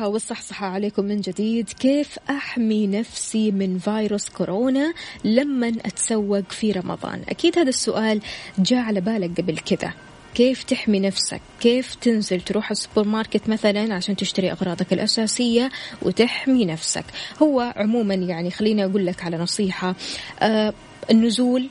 والصحصحة 0.08 0.68
عليكم 0.68 1.06
من 1.06 1.22
جديد. 1.22 1.70
كيف 1.70 2.20
أحمي 2.30 2.88
نفسي 2.88 3.52
من 3.52 3.80
فيروس 3.80 4.30
كورونا 4.30 4.94
لما 5.24 5.68
أتسوق 5.68 6.52
في 6.52 6.72
رمضان؟ 6.72 7.22
أكيد 7.30 7.60
هذا 7.60 7.70
السؤال 7.70 8.22
جاء 8.60 8.80
على 8.80 9.02
بالك 9.02 9.42
قبل 9.42 9.58
كذا. 9.58 9.94
كيف 10.36 10.64
تحمي 10.64 11.00
نفسك؟ 11.00 11.42
كيف 11.60 11.96
تنزل 11.96 12.42
تروح 12.42 12.72
السوبر 12.72 13.08
ماركت 13.08 13.50
مثلا 13.50 13.94
عشان 13.94 14.16
تشتري 14.16 14.52
أغراضك 14.52 14.94
الأساسية 14.94 15.72
وتحمي 16.02 16.66
نفسك؟ 16.66 17.06
هو 17.42 17.74
عموما 17.76 18.14
يعني 18.14 18.52
خليني 18.52 18.86
أقول 18.86 19.06
لك 19.06 19.24
على 19.24 19.38
نصيحة 19.38 19.96
آه 20.40 20.74
النزول 21.12 21.70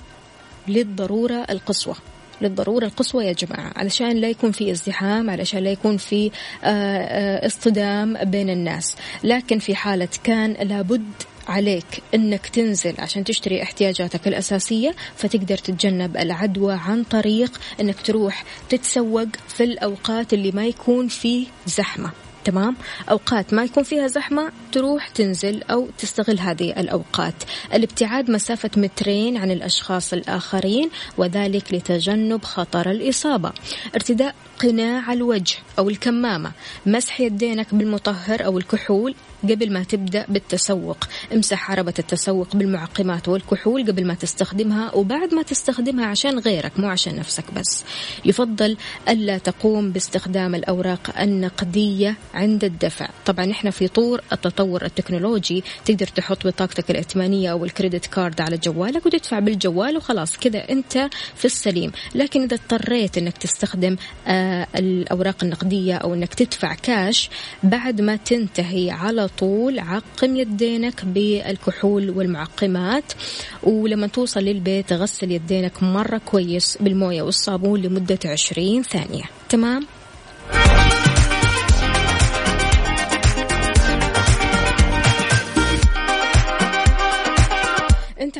للضرورة 0.68 1.46
القصوى. 1.50 1.94
للضرورة 2.42 2.84
القصوى 2.84 3.24
يا 3.24 3.32
جماعة 3.32 3.72
علشان 3.76 4.16
لا 4.16 4.28
يكون 4.28 4.52
في 4.52 4.70
ازدحام 4.70 5.30
علشان 5.30 5.64
لا 5.64 5.70
يكون 5.70 5.96
في 5.96 6.30
آه، 6.64 6.68
آه، 6.68 7.46
اصطدام 7.46 8.24
بين 8.24 8.50
الناس. 8.50 8.96
لكن 9.24 9.58
في 9.58 9.74
حالة 9.74 10.08
كان 10.24 10.52
لابد 10.52 11.12
عليك 11.48 12.02
إنك 12.14 12.46
تنزل 12.46 12.94
عشان 12.98 13.24
تشتري 13.24 13.62
احتياجاتك 13.62 14.28
الأساسية 14.28 14.94
فتقدر 15.16 15.58
تتجنب 15.58 16.16
العدوى 16.16 16.74
عن 16.74 17.04
طريق 17.04 17.60
إنك 17.80 18.00
تروح 18.00 18.44
تتسوق 18.68 19.28
في 19.48 19.64
الأوقات 19.64 20.32
اللي 20.32 20.52
ما 20.52 20.66
يكون 20.66 21.08
فيه 21.08 21.46
زحمة. 21.66 22.10
تمام؟ 22.44 22.76
أوقات 23.10 23.54
ما 23.54 23.64
يكون 23.64 23.82
فيها 23.82 24.06
زحمة 24.06 24.52
تروح 24.72 25.08
تنزل 25.08 25.62
أو 25.62 25.88
تستغل 25.98 26.38
هذه 26.38 26.70
الأوقات. 26.80 27.34
الابتعاد 27.74 28.30
مسافة 28.30 28.70
مترين 28.76 29.36
عن 29.36 29.50
الأشخاص 29.50 30.12
الآخرين 30.12 30.90
وذلك 31.18 31.74
لتجنب 31.74 32.44
خطر 32.44 32.90
الإصابة. 32.90 33.52
ارتداء 33.94 34.34
قناع 34.58 35.12
الوجه 35.12 35.56
أو 35.78 35.88
الكمامة 35.88 36.52
مسح 36.86 37.20
يدينك 37.20 37.74
بالمطهر 37.74 38.44
أو 38.44 38.58
الكحول 38.58 39.14
قبل 39.44 39.72
ما 39.72 39.82
تبدأ 39.84 40.24
بالتسوق. 40.28 40.96
امسح 41.32 41.70
عربة 41.70 41.94
التسوق 41.98 42.56
بالمعقمات 42.56 43.28
والكحول 43.28 43.86
قبل 43.86 44.06
ما 44.06 44.14
تستخدمها 44.14 44.94
وبعد 44.94 45.34
ما 45.34 45.42
تستخدمها 45.42 46.06
عشان 46.06 46.38
غيرك 46.38 46.80
مو 46.80 46.88
عشان 46.88 47.16
نفسك 47.16 47.44
بس. 47.56 47.84
يفضل 48.24 48.76
ألا 49.08 49.38
تقوم 49.38 49.90
باستخدام 49.90 50.54
الأوراق 50.54 51.20
النقدية 51.20 52.16
عند 52.34 52.64
الدفع. 52.64 53.08
طبعا 53.26 53.50
إحنا 53.50 53.70
في 53.70 53.88
طور 53.88 54.20
التطور 54.32 54.84
التكنولوجي 54.84 55.64
تقدر 55.84 56.06
تحط 56.06 56.46
بطاقتك 56.46 56.90
الائتمانية 56.90 57.52
أو 57.52 57.64
ال 57.64 57.70
credit 57.70 58.06
card 58.06 58.40
على 58.40 58.56
جوالك 58.56 59.06
وتدفع 59.06 59.38
بالجوال 59.38 59.96
وخلاص 59.96 60.36
كذا 60.36 60.70
أنت 60.70 61.08
في 61.36 61.44
السليم. 61.44 61.92
لكن 62.14 62.42
إذا 62.42 62.54
اضطريت 62.56 63.18
أنك 63.18 63.38
تستخدم 63.38 63.96
آه 64.26 64.66
الأوراق 64.76 65.36
النقدية 65.42 65.94
أو 65.94 66.14
أنك 66.14 66.34
تدفع 66.34 66.74
كاش 66.74 67.30
بعد 67.62 68.00
ما 68.00 68.16
تنتهي 68.16 68.90
على 68.90 69.28
طول 69.38 69.78
عقم 69.78 70.36
يدينك 70.36 71.04
بالكحول 71.04 72.10
والمعقمات 72.10 73.12
ولما 73.62 74.06
توصل 74.06 74.40
للبيت 74.40 74.92
غسل 74.92 75.30
يدينك 75.32 75.82
مرة 75.82 76.18
كويس 76.18 76.78
بالموية 76.80 77.22
والصابون 77.22 77.80
لمدة 77.82 78.18
20 78.24 78.82
ثانية 78.82 79.24
تمام؟ 79.48 79.86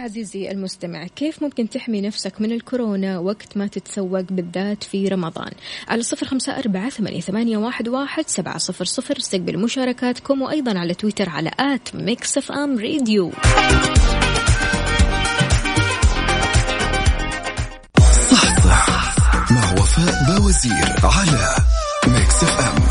عزيزي 0.05 0.51
المستمع 0.51 1.07
كيف 1.07 1.43
ممكن 1.43 1.69
تحمي 1.69 2.01
نفسك 2.01 2.41
من 2.41 2.53
الكورونا 2.53 3.19
وقت 3.19 3.57
ما 3.57 3.67
تتسوق 3.67 4.21
بالذات 4.21 4.85
في 4.85 5.09
رمضان؟ 5.09 5.51
على 5.89 6.03
صفر 6.03 6.27
خمسة 6.27 6.59
أربعة 6.59 6.91
ثمانية 7.21 7.57
واحد 7.57 7.89
سبعة 8.29 8.59
صفر 8.59 8.85
صفر 8.85 9.17
استقبل 9.17 9.59
مشاركاتكم 9.59 10.43
وأيضا 10.43 10.79
على 10.79 10.95
تويتر 10.95 11.29
على 11.29 11.51
at 11.61 11.95
Mix 11.95 12.39
FM 12.39 12.79
Radio 12.79 13.33
صح 18.31 18.65
صح 18.65 19.17
مع 19.51 19.73
وفاء 19.73 20.39
بوزير 20.39 20.95
على 21.05 21.55
Mix 22.07 22.43
FM 22.43 22.84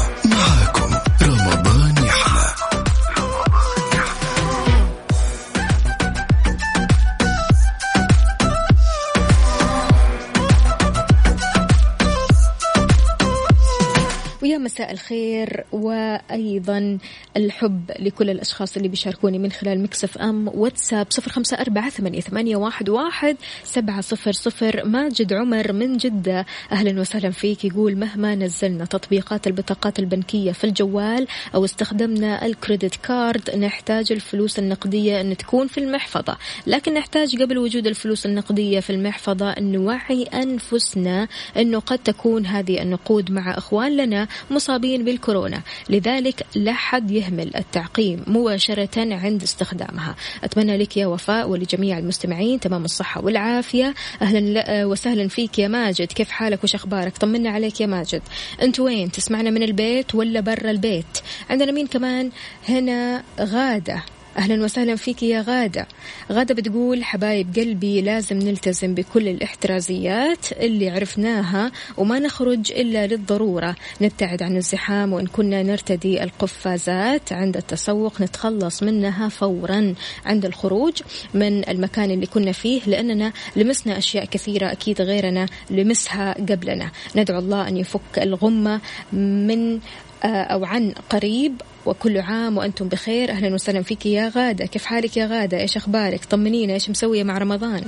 الخير 14.94 15.64
وأيضا 15.72 16.98
الحب 17.38 17.92
لكل 18.00 18.30
الأشخاص 18.30 18.76
اللي 18.78 18.88
بيشاركوني 18.88 19.40
من 19.40 19.52
خلال 19.52 19.84
Mix 19.84 20.18
FM 20.18 20.48
واتساب 20.54 21.08
صفر 21.10 21.32
خمسة 21.32 21.58
أربعة 21.58 21.90
ثمانية 21.90 22.56
واحد 22.56 23.38
سبعة 23.64 24.02
صفر 24.02 24.32
صفر 24.32 24.86
ماجد 24.86 25.34
عمر 25.34 25.74
من 25.74 25.98
جدة. 25.98 26.46
أهلا 26.72 27.02
وسهلا 27.02 27.32
فيك. 27.32 27.66
يقول 27.66 27.96
مهما 27.96 28.36
نزلنا 28.36 28.86
تطبيقات 28.86 29.48
البطاقات 29.48 30.00
البنكية 30.00 30.52
في 30.52 30.64
الجوال 30.64 31.28
أو 31.56 31.66
استخدمنا 31.66 32.46
الكريدت 32.46 32.96
كارد 32.96 33.56
نحتاج 33.56 34.12
الفلوس 34.12 34.60
النقدية 34.60 35.22
أن 35.22 35.38
تكون 35.38 35.68
في 35.68 35.78
المحفظة. 35.78 36.38
لكن 36.68 36.94
نحتاج 36.94 37.42
قبل 37.42 37.58
وجود 37.58 37.88
الفلوس 37.88 38.26
النقدية 38.26 38.80
في 38.80 38.90
المحفظة 38.90 39.50
أن 39.50 39.72
نوعي 39.72 40.24
أنفسنا 40.24 41.28
أنه 41.58 41.80
قد 41.80 42.00
تكون 42.00 42.46
هذه 42.46 42.82
النقود 42.82 43.32
مع 43.32 43.58
أخوان 43.58 43.98
لنا 43.98 44.28
مصابين 44.52 44.83
بالكورونا. 44.84 45.62
لذلك 45.89 46.46
لا 46.56 46.74
حد 46.74 47.12
يهمل 47.12 47.56
التعقيم 47.56 48.24
مباشرة 48.28 49.13
عند 49.13 49.43
استخدامها. 49.43 50.15
أتمنى 50.43 50.78
لك 50.78 50.98
يا 50.98 51.08
وفاء 51.08 51.50
ولجميع 51.50 51.98
المستمعين 51.98 52.60
تمام 52.60 52.86
الصحة 52.86 53.26
والعافية. 53.26 53.93
أهلا 54.22 54.86
وسهلا 54.86 55.28
فيك 55.28 55.60
يا 55.60 55.67
ماجد. 55.67 56.08
كيف 56.08 56.30
حالك 56.30 56.63
وش 56.63 56.76
أخبارك؟ 56.76 57.17
طمنا 57.17 57.50
عليك 57.50 57.82
يا 57.82 57.86
ماجد. 57.86 58.22
أنت 58.62 58.80
وين؟ 58.80 59.12
تسمعنا 59.12 59.50
من 59.50 59.63
البيت 59.63 60.15
ولا 60.15 60.39
برا 60.39 60.72
البيت؟ 60.72 61.17
عندنا 61.50 61.72
مين 61.72 61.88
كمان؟ 61.88 62.32
هنا 62.69 63.24
غادة. 63.39 64.04
أهلا 64.38 64.63
وسهلا 64.63 64.96
فيك 64.96 65.24
يا 65.24 65.41
غادة. 65.48 65.88
غادة 66.32 66.56
بتقول 66.56 67.04
حبايب 67.04 67.56
قلبي 67.56 68.02
لازم 68.02 68.38
نلتزم 68.39 68.93
بكل 68.93 69.28
الاحترازيات 69.28 70.52
اللي 70.52 70.89
عرفناها 70.89 71.72
وما 71.98 72.19
نخرج 72.19 72.72
إلا 72.72 73.08
للضرورة. 73.08 73.76
نبتعد 74.02 74.43
عن 74.43 74.58
الزحام 74.58 75.13
وإن 75.13 75.28
كنا 75.28 75.63
نرتدي 75.63 76.24
القفازات. 76.24 77.34
عند 77.34 77.58
التسوق 77.58 78.22
نتخلص 78.22 78.84
منها 78.84 79.30
فورا. 79.30 79.96
عند 80.26 80.46
الخروج 80.46 81.02
من 81.34 81.69
المكان 81.69 82.12
اللي 82.12 82.26
كنا 82.26 82.52
فيه 82.52 82.82
لأننا 82.88 83.32
لمسنا 83.56 83.98
أشياء 83.98 84.26
كثيرة 84.26 84.72
أكيد 84.72 85.02
غيرنا 85.02 85.46
لمسها 85.69 86.34
قبلنا. 86.34 86.91
ندعو 87.15 87.39
الله 87.39 87.67
أن 87.67 87.78
يفك 87.78 88.17
الغمة 88.17 88.82
من 89.13 89.80
أو 90.26 90.66
عن 90.66 90.94
قريب 91.10 91.62
وكل 91.86 92.18
عام 92.18 92.58
وأنتم 92.58 92.88
بخير. 92.88 93.32
أهلا 93.32 93.54
وسهلا 93.54 93.84
فيك 93.84 94.06
يا 94.06 94.32
غادة. 94.36 94.66
كيف 94.66 94.86
حالك 94.86 95.18
يا 95.18 95.28
غادة؟ 95.28 95.60
إيش 95.60 95.78
أخبارك؟ 95.78 96.26
طمنينا. 96.26 96.74
إيش 96.74 96.90
مسوية 96.90 97.24
مع 97.24 97.38
رمضان؟ 97.38 97.84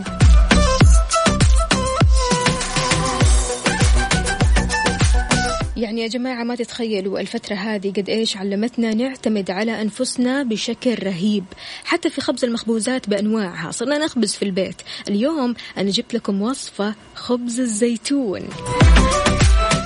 يعني 5.77 6.01
يا 6.01 6.07
جماعة 6.07 6.43
ما 6.43 6.55
تتخيلوا 6.55 7.19
الفترة 7.19 7.55
هذه 7.55 7.91
قد 7.91 8.09
إيش 8.09 8.37
علمتنا 8.37 8.93
نعتمد 8.93 9.51
على 9.51 9.81
أنفسنا 9.81 10.43
بشكل 10.43 11.03
رهيب. 11.03 11.43
حتى 11.83 12.09
في 12.09 12.21
خبز 12.21 12.45
المخبوزات 12.45 13.09
بأنواعها. 13.09 13.71
صرنا 13.71 13.97
نخبز 13.97 14.33
في 14.33 14.45
البيت. 14.45 14.81
اليوم 15.09 15.55
أنا 15.77 15.89
جبت 15.89 16.13
لكم 16.13 16.41
وصفة 16.41 16.95
خبز 17.15 17.59
الزيتون. 17.59 18.41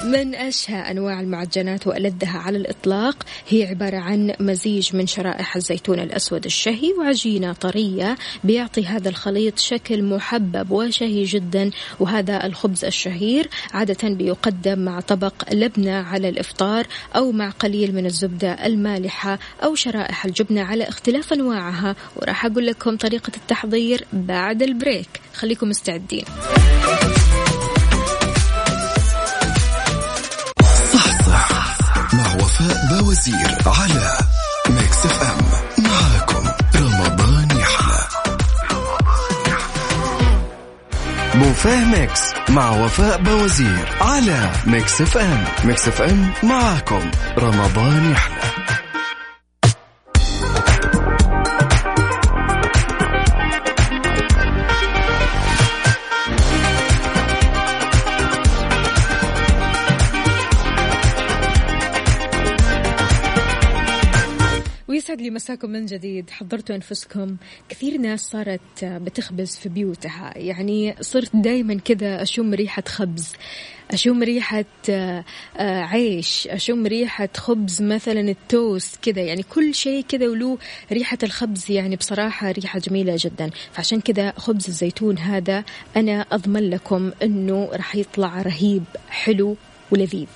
من 0.10 0.36
أشهى 0.36 0.92
أنواع 0.92 1.20
المعجنات 1.20 1.88
وألذها 1.88 2.38
على 2.38 2.58
الإطلاق 2.58 3.24
هي 3.50 3.66
عبارة 3.66 3.98
عن 3.98 4.34
مزيج 4.40 4.96
من 4.96 5.08
شرائح 5.08 5.56
الزيتون 5.56 6.00
الأسود 6.00 6.46
الشهي 6.46 6.94
وعجينة 6.94 7.54
طرية 7.54 8.18
بيعطي 8.44 8.86
هذا 8.86 9.10
الخليط 9.10 9.60
شكل 9.60 10.04
محبب 10.04 10.72
وشهي 10.72 11.24
جدا 11.24 11.72
وهذا 12.00 12.46
الخبز 12.46 12.86
الشهير 12.86 13.50
عادة 13.74 14.10
بيقدم 14.10 14.80
مع 14.80 15.00
طبق 15.00 15.54
لبنة 15.54 15.96
على 15.96 16.30
الإفطار 16.30 16.88
أو 17.16 17.32
مع 17.32 17.50
قليل 17.50 17.96
من 17.96 18.06
الزبدة 18.06 18.66
المالحة 18.66 19.40
أو 19.64 19.76
شرائح 19.76 20.26
الجبنة 20.26 20.62
على 20.62 20.90
اختلاف 20.90 21.34
أنواعها. 21.34 21.96
وراح 22.16 22.46
أقول 22.46 22.66
لكم 22.66 22.98
طريقة 22.98 23.32
التحضير 23.38 24.06
بعد 24.14 24.64
ال 24.64 24.70
break. 24.70 25.10
خليكم 25.34 25.70
مستعدين. 25.70 26.24
وفاء 33.20 33.28
بوزير 33.28 33.58
على 33.68 34.18
Mix 34.70 35.06
FM 35.06 35.84
معاكم 35.84 36.44
رمضان 36.76 37.48
يحلى 37.60 38.08
بوفيه 41.36 41.86
Mix 41.86 42.22
مع 42.50 42.70
وفاء 42.72 43.18
بوزير 43.22 43.90
على 44.02 44.52
Mix 44.66 45.02
FM 45.02 45.44
Mix 45.64 45.88
FM 45.88 46.32
معاكم 46.44 47.12
رمضان 47.38 48.12
يحلى 48.12 48.39
مساكم 65.40 65.70
من 65.70 65.86
جديد. 65.86 66.30
حضرتوا 66.30 66.76
أنفسكم. 66.76 67.36
كثير 67.70 67.98
ناس 67.98 68.22
صارت 68.22 68.86
بتخبز 68.86 69.56
في 69.56 69.70
بيوتها. 69.70 70.34
يعني 70.38 70.96
صرت 71.02 71.36
دايما 71.36 71.80
كذا 71.86 72.22
أشم 72.22 72.54
ريحة 72.54 72.84
خبز. 72.88 73.34
أشم 73.92 74.24
ريحة 74.24 74.66
آه، 74.90 75.24
عيش. 75.58 76.48
أشم 76.48 76.86
ريحة 76.86 77.30
خبز 77.38 77.82
مثلا 77.82 78.20
التوست 78.20 79.00
كذا. 79.02 79.22
يعني 79.22 79.44
كل 79.44 79.74
شيء 79.74 80.06
كذا 80.10 80.28
ولو 80.28 80.58
ريحة 80.92 81.18
الخبز 81.24 81.72
يعني 81.72 81.96
بصراحة 81.96 82.52
ريحة 82.52 82.80
جميلة 82.80 83.16
جدا. 83.20 83.50
فعشان 83.72 84.02
كذا 84.02 84.34
خبز 84.38 84.68
الزيتون 84.68 85.18
هذا 85.18 85.64
أنا 85.96 86.26
أضمن 86.32 86.70
لكم 86.70 87.12
أنه 87.24 87.70
راح 87.74 87.96
يطلع 87.96 88.42
رهيب 88.42 88.84
حلو 89.10 89.56
ولذيذ. 89.92 90.28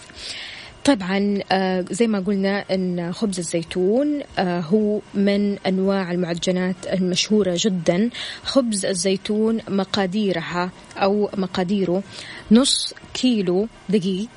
طبعا 0.85 1.39
آه، 1.51 1.85
زي 1.91 2.07
ما 2.07 2.19
قلنا 2.19 2.65
إن 2.71 3.13
خبز 3.13 3.39
الزيتون 3.39 4.21
آه، 4.37 4.59
هو 4.59 4.99
من 5.13 5.57
أنواع 5.59 6.11
المعجنات 6.11 6.75
المشهورة 6.93 7.53
جدا. 7.57 8.09
خبز 8.43 8.85
الزيتون 8.85 9.59
مقاديرها 9.69 10.71
أو 10.97 11.29
مقاديره 11.37 12.03
نص 12.51 12.93
كيلو 13.13 13.67
دقيق 13.89 14.29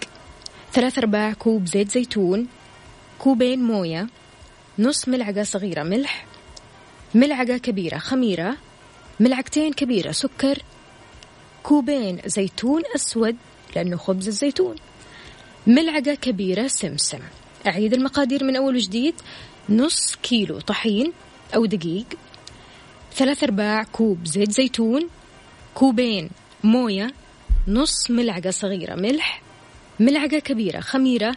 ثلاث 0.72 0.98
أرباع 0.98 1.32
كوب 1.32 1.66
زيت 1.66 1.90
زيتون 1.92 2.46
كوبين 3.18 3.62
موية 3.62 4.06
نص 4.78 5.08
ملعقة 5.08 5.42
صغيرة 5.42 5.82
ملح 5.82 6.26
ملعقة 7.14 7.56
كبيرة 7.56 7.98
خميرة 7.98 8.56
ملعقتين 9.20 9.72
كبيرة 9.72 10.12
سكر 10.12 10.62
كوبين 11.62 12.18
زيتون 12.26 12.82
أسود 12.94 13.36
لأنه 13.76 13.96
خبز 13.96 14.28
الزيتون. 14.28 14.76
ملعقة 15.66 16.14
كبيرة 16.14 16.66
سمسم. 16.66 17.18
أعيد 17.66 17.94
المقادير 17.94 18.44
من 18.44 18.56
أول 18.56 18.76
وجديد. 18.76 19.14
نص 19.68 20.16
كيلو 20.22 20.60
طحين 20.60 21.12
أو 21.54 21.66
دقيق. 21.66 22.06
ثلاث 23.14 23.42
أرباع 23.44 23.82
كوب 23.82 24.26
زيت 24.26 24.50
زيتون. 24.52 25.08
كوبين 25.74 26.30
موية. 26.64 27.10
نص 27.68 28.10
ملعقة 28.10 28.50
صغيرة 28.50 28.94
ملح. 28.94 29.42
ملعقة 30.00 30.38
كبيرة 30.38 30.80
خميرة. 30.80 31.36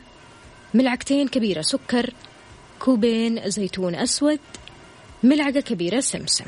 ملعقتين 0.73 1.27
كبيرة 1.27 1.61
سكر. 1.61 2.13
كوبين 2.79 3.49
زيتون 3.49 3.95
أسود. 3.95 4.39
ملعقة 5.23 5.59
كبيرة 5.59 5.99
سمسم. 5.99 6.45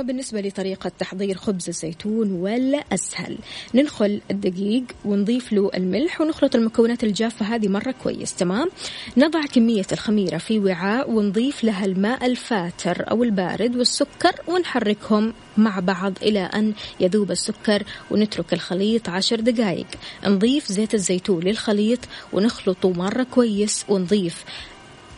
أما 0.00 0.06
بالنسبة 0.06 0.40
لطريقة 0.40 0.92
تحضير 0.98 1.36
خبز 1.36 1.68
الزيتون 1.68 2.32
ولا 2.32 2.84
أسهل 2.92 3.38
ندخل 3.74 4.20
الدقيق 4.30 4.84
ونضيف 5.04 5.52
له 5.52 5.70
الملح 5.74 6.20
ونخلط 6.20 6.54
المكونات 6.54 7.04
الجافة 7.04 7.46
هذه 7.46 7.68
مرة 7.68 7.94
كويس 8.02 8.34
تمام؟ 8.34 8.68
نضع 9.16 9.40
كمية 9.40 9.86
الخميرة 9.92 10.38
في 10.38 10.58
وعاء 10.58 11.10
ونضيف 11.10 11.64
لها 11.64 11.84
الماء 11.84 12.26
الفاتر 12.26 13.10
أو 13.10 13.22
البارد 13.22 13.76
والسكر 13.76 14.32
ونحركهم 14.48 15.32
مع 15.56 15.80
بعض 15.80 16.12
إلى 16.22 16.40
أن 16.40 16.72
يذوب 17.00 17.30
السكر 17.30 17.82
ونترك 18.10 18.52
الخليط 18.52 19.08
عشر 19.08 19.40
دقائق 19.40 19.86
نضيف 20.26 20.72
زيت 20.72 20.94
الزيتون 20.94 21.42
للخليط 21.42 22.00
ونخلطه 22.32 22.92
مرة 22.92 23.22
كويس 23.22 23.84
ونضيف 23.88 24.44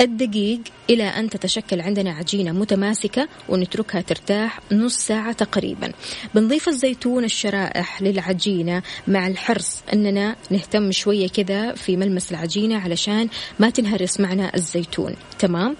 الدقيق 0.02 0.60
إلى 0.90 1.04
أن 1.04 1.30
تتشكل 1.30 1.80
عندنا 1.80 2.10
عجينة 2.10 2.52
متماسكة 2.52 3.28
ونتركها 3.48 4.00
ترتاح 4.00 4.60
نص 4.72 4.96
ساعة 4.96 5.32
تقريبا. 5.32 5.92
بنضيف 6.34 6.68
الزيتون 6.68 7.24
الشرائح 7.24 8.02
للعجينة 8.02 8.82
مع 9.08 9.26
الحرص 9.26 9.82
أننا 9.92 10.36
نهتم 10.50 10.92
شوية 10.92 11.28
كذا 11.28 11.74
في 11.74 11.96
ملمس 11.96 12.30
العجينة 12.30 12.78
علشان 12.78 13.28
ما 13.58 13.70
تنهرس 13.70 14.20
معنا 14.20 14.54
الزيتون. 14.54 15.14
تمام؟ 15.38 15.76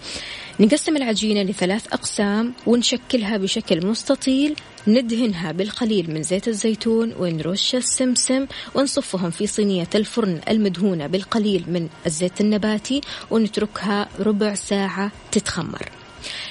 نقسم 0.61 0.97
العجينة 0.97 1.43
لثلاث 1.43 1.87
أقسام 1.93 2.53
ونشكلها 2.67 3.37
بشكل 3.37 3.87
مستطيل. 3.87 4.55
ندهنها 4.87 5.53
بالقليل 5.53 6.11
من 6.15 6.23
زيت 6.23 6.49
الزيتون 6.49 7.12
ونرش 7.19 7.75
السمسم 7.75 8.47
ونصفهم 8.75 9.31
في 9.31 9.47
صينية 9.47 9.88
الفرن 9.95 10.41
المدهونة 10.49 11.07
بالقليل 11.07 11.65
من 11.69 11.88
الزيت 12.07 12.41
النباتي 12.41 13.01
ونتركها 13.31 14.09
ربع 14.21 14.55
ساعة 14.55 15.12
تتخمر. 15.33 16.02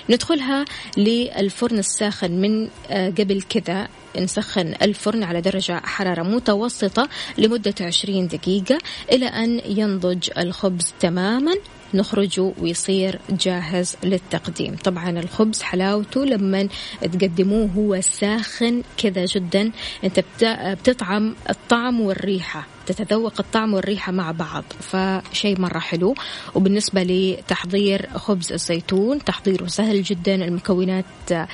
ندخلها 0.10 0.66
للفرن 0.98 1.80
الساخن 1.80 2.32
من 2.32 2.68
آه، 2.90 3.10
قبل 3.10 3.42
كذا. 3.42 3.88
نسخن 4.20 4.74
الفرن 4.82 5.24
على 5.24 5.42
درجة 5.42 5.82
حرارة 5.86 6.24
متوسطة 6.24 7.10
لمدة 7.38 7.76
20 7.82 8.28
دقيقة 8.28 8.78
إلى 9.12 9.26
أن 9.26 9.62
ينضج 9.66 10.30
الخبز 10.38 10.94
تماما. 11.00 11.54
نخرجه 11.94 12.54
ويصير 12.62 13.20
جاهز 13.30 13.96
للتقديم. 14.04 14.76
طبعا 14.76 15.10
الخبز 15.10 15.62
حلاوته 15.62 16.26
لما 16.26 16.68
تقدموه 17.02 17.70
هو 17.78 18.02
ساخن 18.02 18.84
كذا 18.98 19.26
جدا. 19.26 19.72
أنت 20.04 20.24
بتطعم 20.44 21.36
الطعم 21.50 22.02
والريحة. 22.02 22.68
تتذوق 22.94 23.34
الطعم 23.40 23.74
والريحة 23.74 24.12
مع 24.12 24.32
بعض 24.32 24.64
فشيء 24.80 25.60
مرة 25.60 25.80
حلو. 25.80 26.16
وبالنسبة 26.56 27.04
لتحضير 27.04 28.10
خبز 28.16 28.54
الزيتون 28.54 29.24
تحضيره 29.24 29.68
سهل 29.68 30.04
جدا 30.04 30.36
المكونات 30.36 31.06
آه، 31.32 31.48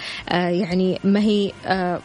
يعني 0.50 1.00
ما 1.04 1.20
هي 1.20 1.52
آه، 1.66 2.00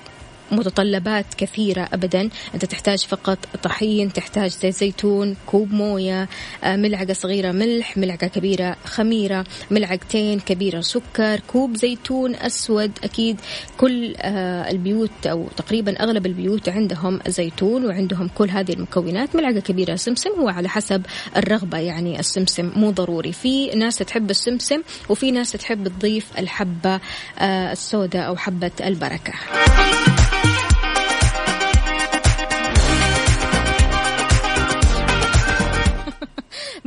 متطلبات 0.53 1.27
كثيرة 1.39 1.89
أبدا. 1.93 2.29
أنت 2.55 2.65
تحتاج 2.65 2.99
فقط 2.99 3.39
طحين 3.63 4.13
تحتاج 4.13 4.51
زيت 4.51 4.75
زيتون 4.75 5.37
كوب 5.47 5.73
موية 5.73 6.29
آه، 6.65 6.77
ملعقة 6.77 7.13
صغيرة 7.13 7.53
ملح 7.53 7.97
ملعقة 7.97 8.27
كبيرة 8.27 8.77
خميرة 8.85 9.45
ملعقتين 9.71 10.41
كبيرة 10.41 10.81
سكر 10.81 11.41
كوب 11.47 11.77
زيتون 11.77 12.35
أسود. 12.35 12.91
أكيد 13.05 13.41
كل 13.79 14.15
آه، 14.17 14.71
البيوت 14.71 15.27
أو 15.27 15.49
تقريبا 15.57 16.03
أغلب 16.03 16.27
البيوت 16.27 16.69
عندهم 16.69 17.21
زيتون 17.29 17.87
وعندهم 17.87 18.29
كل 18.29 18.51
هذه 18.51 18.73
المكونات. 18.73 19.37
ملعقة 19.37 19.61
كبيرة 19.61 19.97
سمسم 19.97 20.31
هو 20.41 20.49
على 20.49 20.69
حسب 20.69 21.03
الرغبة 21.37 21.79
يعني 21.79 22.21
السمسم 22.21 22.71
مو 22.77 22.91
ضروري. 22.91 23.33
في 23.33 23.71
ناس 23.71 23.99
تحب 23.99 24.31
السمسم 24.31 24.83
وفي 25.09 25.31
ناس 25.31 25.53
تحب 25.53 25.89
تضيف 25.89 26.27
الحبة 26.39 27.01
آه، 27.39 27.73
السوداء 27.73 28.27
أو 28.27 28.37
حبة 28.37 28.71
البركة. 28.81 29.33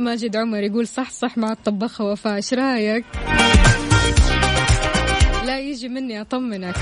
ماجد 0.06 0.36
عمر 0.36 0.62
يقول 0.62 0.88
صح 0.88 1.10
صح 1.10 1.38
مع 1.38 1.52
الطباخة 1.52 2.04
وفاء 2.04 2.34
إيش 2.34 2.54
رأيك؟ 2.54 3.04
لا 5.46 5.58
يجي 5.58 5.88
مني 5.88 6.20
أطمنك. 6.20 6.76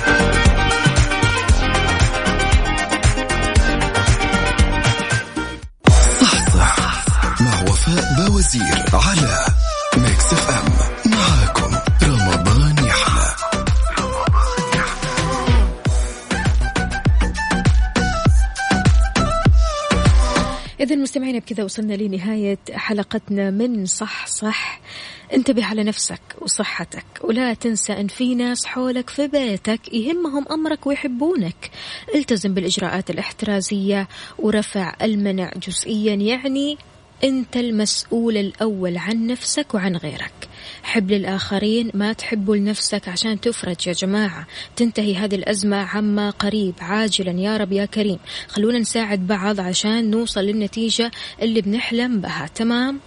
صح 6.21 6.49
صح 6.57 7.05
مع 7.41 7.63
وفاء 7.63 8.05
بوازير 8.29 8.85
على 8.93 9.45
ميكس 9.97 10.33
إف 10.33 10.51
إم. 10.51 10.73
معاكم. 11.13 11.63
إذا 20.85 20.97
مستمعينا 20.97 21.38
بكذا 21.38 21.64
وصلنا 21.64 21.94
لنهاية 21.94 22.59
حلقتنا 22.73 23.51
من 23.51 23.87
صح 23.87 24.27
صح. 24.27 24.81
انتبه 25.33 25.64
على 25.64 25.85
نفسك 25.85 26.20
وصحتك 26.40 27.05
ولا 27.23 27.55
تنسى 27.55 27.92
أن 27.92 28.07
في 28.07 28.35
ناس 28.35 28.66
حولك 28.66 29.11
في 29.11 29.29
بيتك 29.29 29.94
يهمهم 29.94 30.44
أمرك 30.51 30.87
ويحبونك. 30.87 31.70
التزم 32.14 32.55
بالإجراءات 32.55 33.11
الاحترازية 33.11 34.09
ورفع 34.38 34.94
المنع 35.03 35.51
جزئيا 35.66 36.14
يعني 36.14 36.79
أنت 37.25 37.57
المسؤول 37.57 38.37
الأول 38.37 38.97
عن 38.99 39.27
نفسك 39.27 39.75
وعن 39.75 39.97
غيرك. 39.97 40.49
حب 40.83 41.11
للآخرين 41.11 41.90
ما 41.94 42.12
تحبوا 42.12 42.57
لنفسك 42.57 43.09
عشان 43.09 43.40
تفرج 43.40 43.87
يا 43.87 43.92
جماعة. 43.92 44.46
تنتهي 44.77 45.14
هذه 45.14 45.35
الأزمة 45.35 45.77
عما 45.77 46.31
قريب. 46.31 46.74
عاجلا 46.81 47.40
يا 47.40 47.57
رب 47.57 47.72
يا 47.72 47.85
كريم. 47.85 48.18
خلونا 48.48 48.79
نساعد 48.79 49.27
بعض 49.27 49.61
عشان 49.61 50.11
نوصل 50.11 50.40
للنتيجة 50.40 51.11
اللي 51.42 51.61
بنحلم 51.61 52.20
بها. 52.20 52.46
تمام؟ 52.55 53.00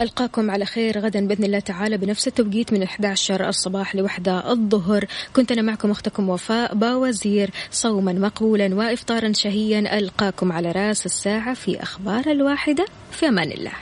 ألقاكم 0.00 0.50
على 0.50 0.64
خير 0.64 0.98
غدا 0.98 1.26
بإذن 1.26 1.44
الله 1.44 1.58
تعالى 1.58 1.96
بنفس 1.96 2.28
التوقيت 2.28 2.72
من 2.72 2.82
11 2.82 3.48
الصباح 3.48 3.96
لوحدة 3.96 4.52
الظهر. 4.52 5.04
كنت 5.36 5.52
أنا 5.52 5.62
معكم 5.62 5.90
أختكم 5.90 6.28
وفاء 6.28 6.74
باوزير 6.74 7.50
صوما 7.70 8.12
مقبولا 8.12 8.74
وإفطارا 8.74 9.32
شهيا. 9.32 9.98
ألقاكم 9.98 10.52
على 10.52 10.72
رأس 10.72 11.06
الساعة 11.06 11.54
في 11.54 11.82
أخبار 11.82 12.26
الواحدة. 12.26 12.86
في 13.10 13.28
أمان 13.28 13.52
الله. 13.52 13.72